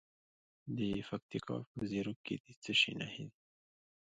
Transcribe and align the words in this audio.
د 0.77 0.79
پکتیکا 1.09 1.57
په 1.73 1.79
زیروک 1.91 2.17
کې 2.25 2.35
د 2.45 2.47
څه 2.63 2.71
شي 2.79 2.91
نښې 2.99 3.23
دي؟ 3.29 3.37